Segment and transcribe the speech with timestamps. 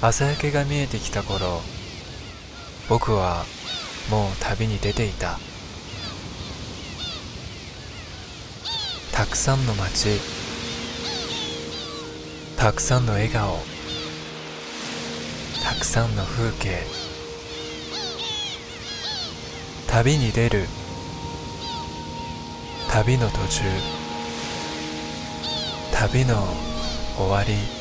[0.00, 1.60] 朝焼けが見えてきた頃
[2.88, 3.44] 僕は
[4.08, 5.38] もう旅に出ていた。
[9.12, 10.20] たくさんの街
[12.56, 13.58] たくさんの笑顔
[15.64, 16.78] たくさんの風景
[19.88, 20.66] 旅に出る
[22.88, 23.64] 旅の途中
[25.92, 26.36] 旅の
[27.16, 27.77] 終わり。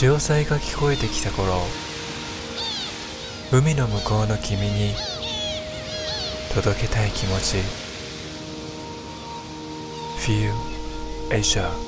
[0.00, 1.54] 潮騒が聞こえてきた頃
[3.50, 4.94] 海の向こうの君に
[6.54, 7.56] 届けたい気持ち。
[10.20, 10.52] Feel
[11.30, 11.87] Asia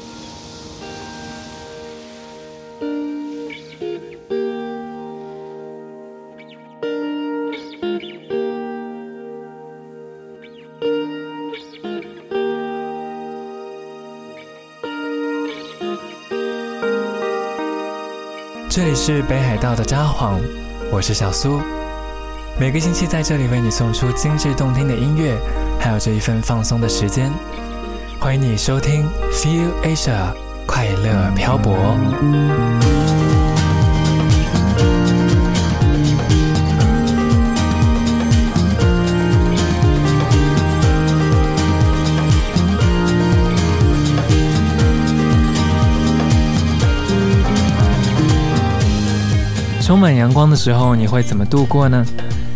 [18.91, 20.41] 里是北海道的札幌，
[20.91, 21.63] 我是小苏。
[22.59, 25.39] 每个星期在这里为你送出精致动听的音乐，
[25.79, 27.31] 还有这一份放松的时间。
[28.19, 30.35] 欢迎你收听 Feel Asia
[30.67, 31.73] 快乐漂泊。
[49.91, 52.07] 充满阳光的时候，你会怎么度过呢？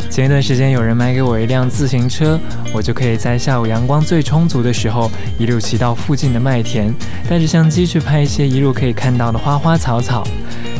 [0.08, 2.38] 前一段时间有人买给我一辆自行车，
[2.72, 6.94] 我就可以在下午阳光最充足的时候，一路骑到附近的麦田，
[7.28, 10.22] 带着相机去拍一些一路可以看到的花花草草。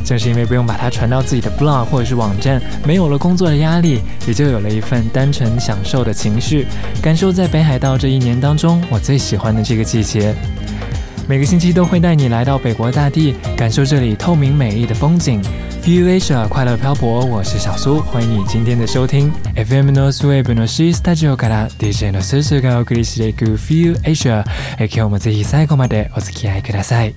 [0.05, 6.69] 正是因为不用把它传到自己的 blog 或者是网站，没有了工作的压力，也就有了一份单纯享受的情绪，
[7.03, 10.33] 感受在北海道这一年当中我最喜欢的这个季节。
[11.27, 15.43] 每个星期都会带你来到北国大地，感受这里透明美丽的风景。
[15.85, 19.31] Feel Asia 快乐漂泊，我是小苏，欢迎你今天的收听。
[19.55, 24.45] FM のスウェーブの C スタジオから DJ のスースーがお送りしていく FU Asia。
[24.79, 27.15] 今日もぜひ最後までお付き合いください。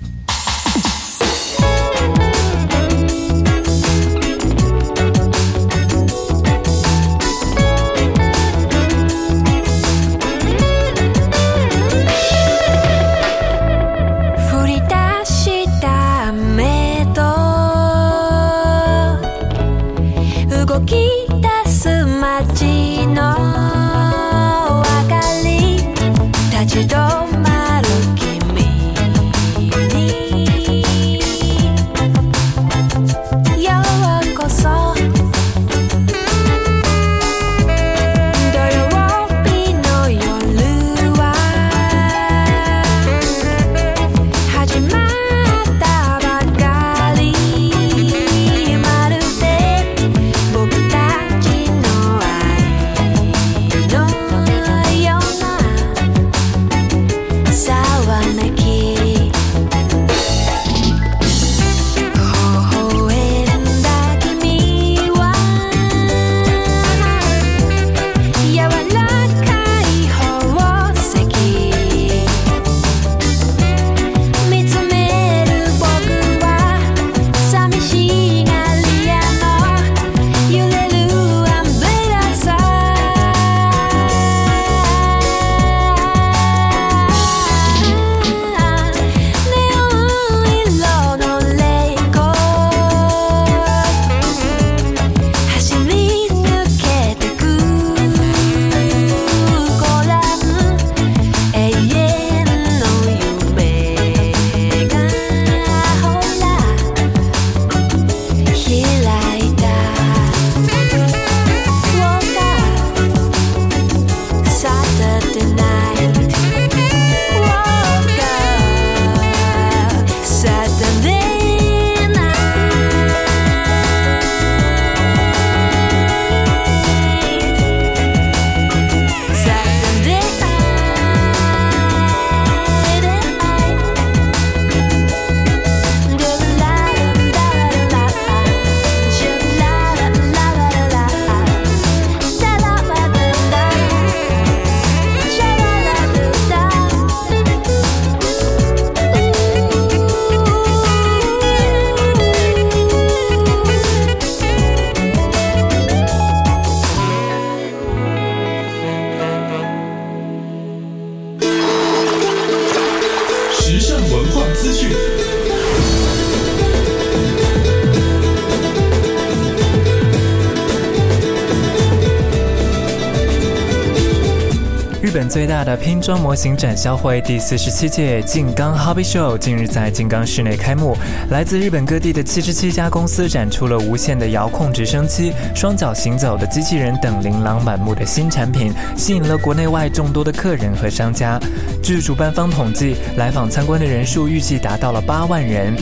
[175.98, 180.96] 最大的拼装模型展销会第四十七届静冈 Hobby Show 近日在静冈市内开幕。
[181.30, 191.40] 来自日本各地的七十七家公司展出了无线的遥控直升机、双脚行走的机器人等琳琅满目的新产品，吸引了国内外众多的客人和商家。
[191.88, 195.74] 据主办方统计，来访参观的人数预计达到了八万人。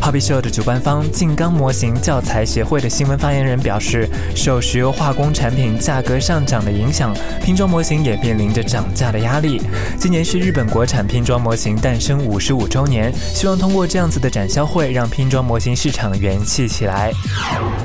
[0.00, 7.14] Hobby Show 的主办方静冈模型教材协会的新闻发言人表示，受石油化工产品价格上涨的影响，
[7.44, 9.60] 拼装模型也面临着涨价的压力。
[9.98, 17.12] 今年是日本国产拼装模型诞生五十五周年，希望通过这样子的展销会，让拼装模型市场元气起来。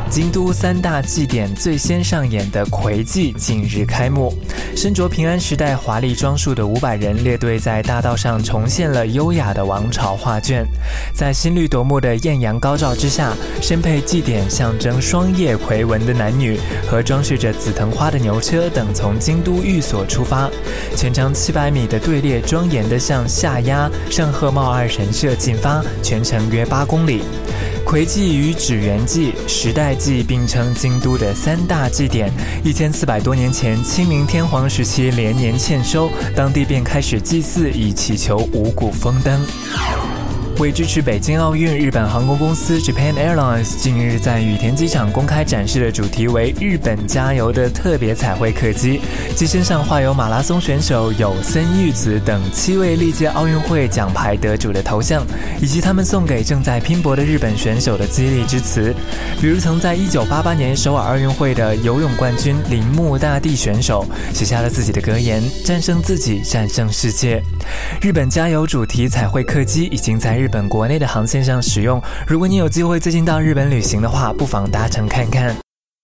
[0.10, 4.34] 京都三大祭典最先上演的魁祭近日开幕，
[4.78, 10.64] 身着平安时代华丽装束的五百人列队在大道上重现了优雅的王朝画卷，
[11.16, 20.48] 在新绿夺目的艳阳高照之下，身配祭典象征双叶魁纹的男女和装饰着紫藤花的牛车等从京都寓所出发，
[20.96, 27.24] 全长七百米的队列庄严地向下压上鹤茂二神社进发，全程约八公里。
[27.86, 32.34] 葵祭与纸原祭、时代祭并称京都的三大祭典。
[32.64, 39.40] 一千四百多年前，清明天皇时期连年欠收，当地便开始祭祀，以祈求五谷丰登。
[40.60, 49.02] 为支持北京奥运，日本航空公司 Japan Airlines 近日在羽田机场公开展示了主题为“日本加油”的特别彩绘客机，
[49.36, 55.26] 机身上画有马拉松选手有森裕子等七位历届奥运会奖牌得主的头像，
[55.62, 58.94] 以及他们送给正在拼搏的日本选手的激励之词。
[59.42, 67.44] 比如曾在1988年首尔奥运会的游泳冠军铃木大地选手，写下了自己的格言：“战胜自己，战胜世界。”
[68.02, 72.02] 日本加油主题彩绘客机已经在日本国内的航线上使用。
[72.28, 75.56] 如果你有机会最近到日本旅行的话，不妨搭乘看看。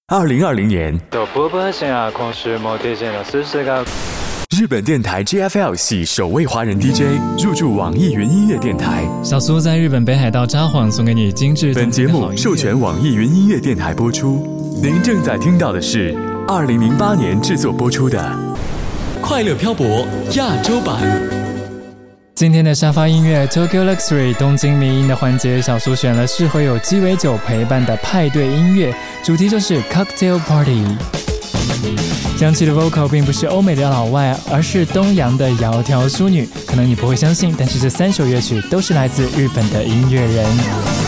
[0.08, 2.08] 二零二零年，啊
[4.60, 9.06] 日本电台 GFL 系首位华人 DJ 入驻网易云音乐电台。
[9.24, 11.74] 小苏在日本北海道札幌送给你精致。
[11.74, 14.46] 本节目授权网易云音乐电台播出。
[14.84, 16.14] 您正在听到的是
[16.48, 18.20] 二零零八年制作播出的
[19.22, 20.06] 《快乐漂泊》
[20.38, 21.41] 亚洲版。
[22.34, 28.94] 今天的沙发音乐 Tokyo Luxury 东京迷音的环节，小苏选了适合有鸡尾酒陪伴的派对音乐，
[29.24, 30.84] 主题就是 Cocktail Party。
[32.38, 36.50] 江琪的 vocal 并不是欧美的老外，而是东洋的窈窕淑女。
[36.66, 41.01] 可能你不会相信，但是这三首乐曲都是来自日本的音乐人。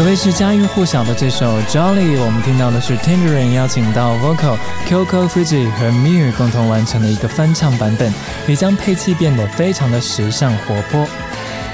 [0.00, 4.56] 可谓是家喻户晓的这首《Jolly》，我们听到的是 Tangerine 邀请到 vocal
[4.88, 8.10] Kyoko Fuji 和 Miu 共同完成的一个翻唱版本，
[8.48, 11.06] 也将配器变得非常的时尚活泼。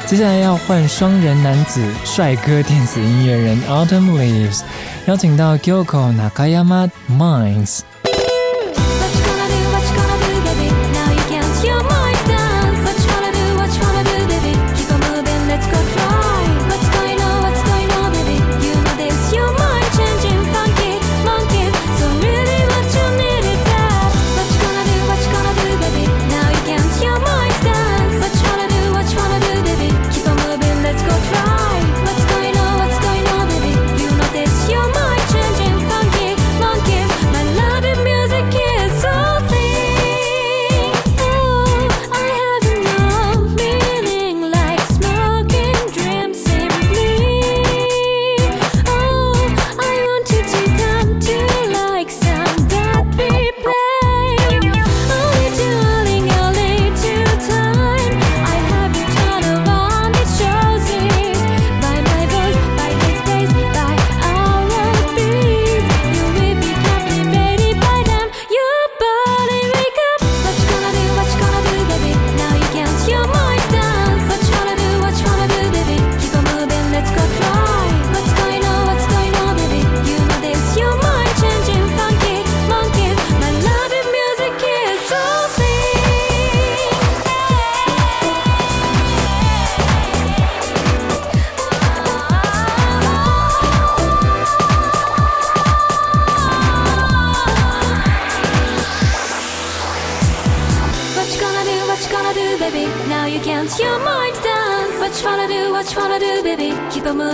[0.07, 4.63] 接下来要换双人男子帅哥电子音乐人 Autumn Leaves，
[5.07, 7.83] 邀请到 Kyoko Nakayama Minds。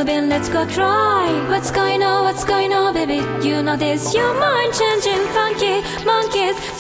[0.08, 1.30] let's go try.
[1.48, 3.22] What's going on, what's going on, baby?
[3.46, 6.71] You know this, your mind changing, funky monkeys.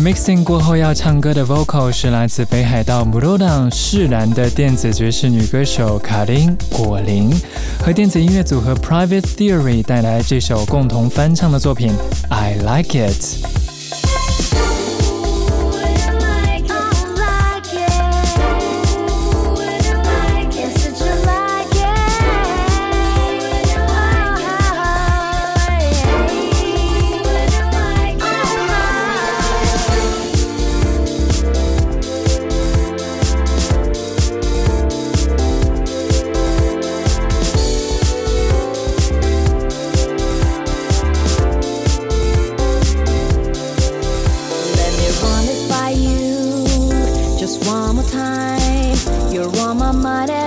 [0.00, 7.30] Mixing 过后要唱歌的 Vocal 是来自北海道 m u r o d a n 市南的电子爵士女歌手卡琳果林
[7.84, 11.92] 和电子音乐组合 Private Theory 带来这首共同翻唱的作品
[12.30, 13.12] 《I Like It》。
[49.74, 50.39] my Mare.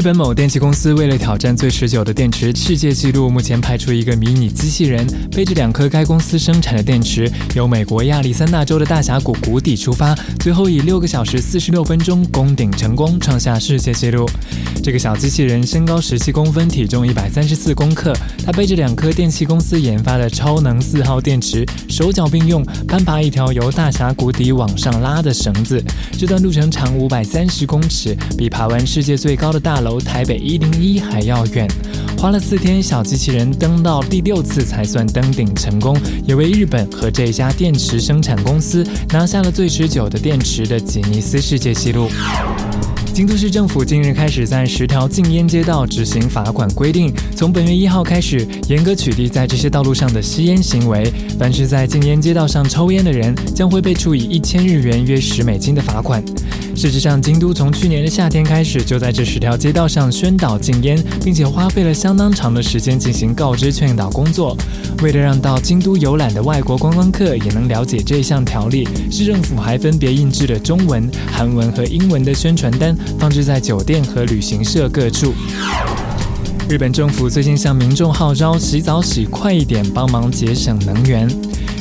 [0.00, 14.26] 日本某电器公司为了挑战最持久的电池世界纪录，目前派出一个迷你机器人，背着两颗该公司生产的电池，由美国亚利桑那州的大峡谷谷底出发，最后以六个小时四十六分钟攻顶成功，创下世界纪录。
[14.82, 18.14] 这个小机器人身高十七公分，体重一百三十四公克，
[18.46, 25.84] 它背着两颗电器公司研发的超能四号电池，手脚并用，攀爬一条由大峡谷底往上拉的绳子，
[26.18, 31.66] 这段路程长五百三十公尺，比爬完世界最高的大楼台北一零一还要远。
[32.18, 42.10] 花了四天，小机器人登到第六次才算登顶成功，也为日本和这家电池生产公司拿下了最持久的电池的吉尼斯世界纪录。
[43.12, 51.12] 京都市政府近日开始在十条禁烟街道执行罚款规定，从本月一号开始，严格取缔在这些道路上的吸烟行为。
[51.38, 56.22] 凡是在禁烟街道上抽烟的人，将会被处以一千日元（约十美金）的罚款。
[56.80, 64.56] 事实上，京都从去年的夏天开始，就在这十条街道上宣导禁烟，并且花费了相当长的时间进行告知劝导工作。
[65.02, 75.34] 为了让到京都游览的外国观光客也能了解这项条例，市政府还分别印制了中文、韩文和英文的宣传单，放置在酒店和旅行社各处。
[76.66, 81.28] 日本政府最近向民众号召洗澡洗快一点，帮忙节省能源。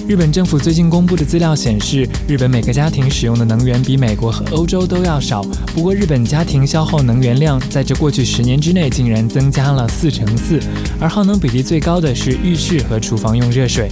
[0.09, 5.43] 日本政府最近公布的资料显示，日本每个家庭使用的能源比美国和欧洲都要少。
[5.67, 10.59] 不过，日本家庭消耗能源量在这过去十年之内竟然增加了四成四，
[10.99, 13.91] 而耗能比例最高的是浴室和厨房用热水。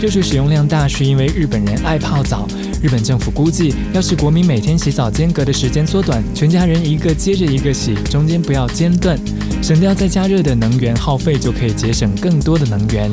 [0.00, 2.48] 热水使用量大是因为日本人爱泡澡。
[2.82, 9.18] 日本政府估计，要是国民每天洗澡间隔的时间缩短，全家人一个接着一个洗，中间不要间断，
[9.62, 13.12] 省掉再加热的能源耗费，就可以节省更多的能源。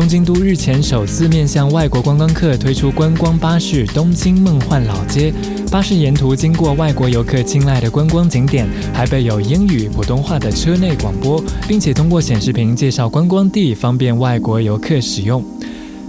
[0.00, 5.30] 东京都日前首次面向外国观光客推出观光巴士东京梦幻老街。
[5.70, 15.44] 巴士沿途经过外国游客青睐的观光景点，还备有英语、普通话的车内广播，并且通过显示屏介绍观光地，方便外国游客使用。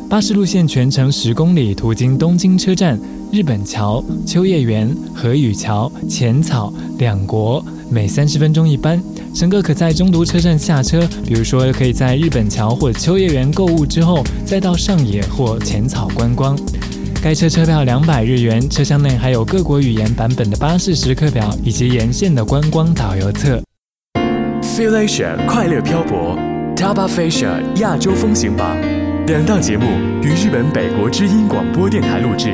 [0.09, 2.97] 巴士路线全程十公里，途经东京车站、
[3.29, 9.03] 日本桥、秋叶原、和语桥、浅草、两国，每三十分钟一班。
[9.33, 16.55] 乘客可在中途车站下车，比如说可以在日本桥或秋叶原购物之后，再到上野或浅草观光。
[17.23, 23.61] 该车车票两百日元，车厢内还有各国语言版本的巴士时刻表以及沿线的观光导游册。
[24.61, 26.37] Feel Asia 快乐漂泊
[26.75, 28.75] ，Top of Asia 亚洲风行榜，
[29.27, 29.85] 两档节目
[30.21, 32.49] 于日本北国之音广播电台录制。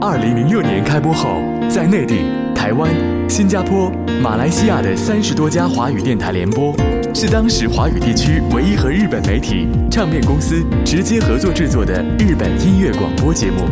[0.00, 2.16] 二零零六年开播后，在内地、
[2.60, 2.90] 台湾、
[3.26, 3.90] 新加坡、
[4.22, 6.76] 马来西亚的三十多家华语电台联播，
[7.14, 13.62] 是当时华语地区唯一和日本媒体、唱片公司直接合作制作的日本音乐广播节目。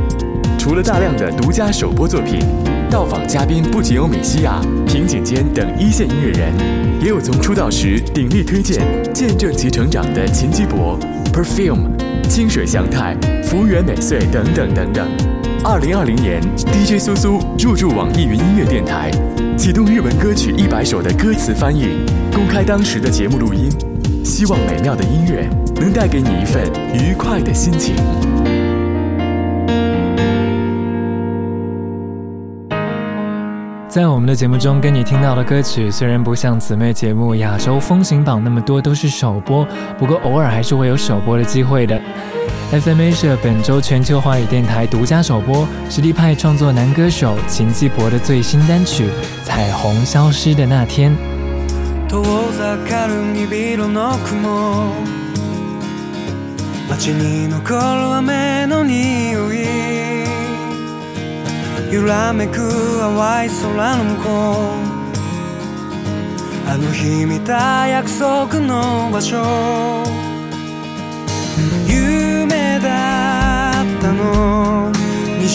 [0.59, 2.41] 除了大量的独家首播作品，
[2.91, 6.51] 到访嘉宾不仅有米西亚、平井坚等一线音乐人，
[6.99, 10.99] 也有从出道时鼎力推荐、见证其成长的秦基博、
[11.31, 11.95] Perfume、
[12.27, 15.38] 清水祥太、福原美穗等等等等。
[15.65, 16.41] 二零二零年
[16.73, 19.11] ，DJ 苏苏入驻网易云音乐电台，
[19.57, 21.89] 启动日文歌曲一百首的歌词翻译，
[22.33, 23.69] 公开当时的节目录音，
[24.25, 26.63] 希望美妙的音乐能带给你一份
[26.95, 27.97] 愉快的心情。
[33.89, 39.67] 在我们的节目中，跟你听到的歌曲虽然不像姊妹节目《亚洲风行榜》那么多都是首播，
[39.99, 42.01] 不过偶尔还是会有首播的机会的。
[42.72, 49.06] FMA 社本周全球华语电台独家首播实力派创作男歌手秦基博的最新单曲《
[49.44, 51.12] 彩虹消失的那天》。
[52.10, 52.22] 遠
[52.56, 54.94] ざかる鈍色の雲
[56.88, 57.80] 街に残る
[58.18, 59.64] 雨の匂い
[61.92, 62.58] 揺らめく
[63.00, 64.30] 淡い空の向こ
[66.68, 70.27] うあの日見た約束の場所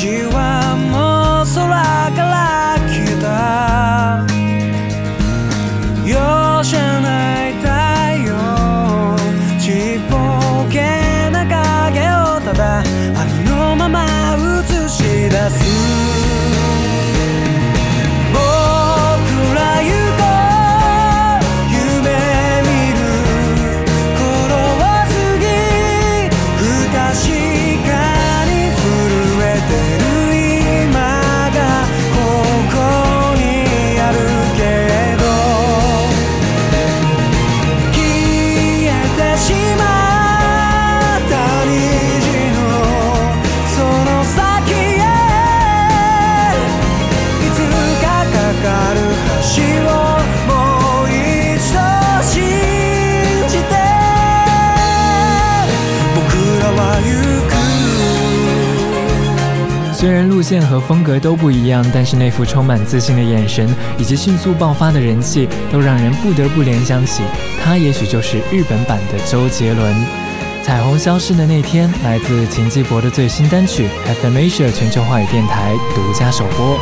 [0.04, 0.54] de uma.
[60.54, 67.24] 任何风格都不一样，但是那副充满自信的眼神以及迅速爆发的人气，都让人不得不联想起
[67.64, 69.96] 他，也许就是日本版的周杰伦。
[70.62, 73.90] 彩虹消失的那天，来自秦基博的最新单曲
[74.22, 76.78] FM Asia 全球华语电台独家首播。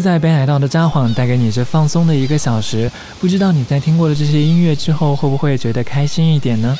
[0.00, 6.76] 在北海道的札幌带给你这放松的一个小时，不知道你在听过了这些音乐之后，会不会觉得开心一点呢？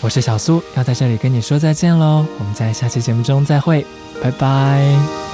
[0.00, 3.84] 我是小苏，要在这里跟你说再见喽，我们在下期节目中再会，
[4.22, 5.29] 拜拜。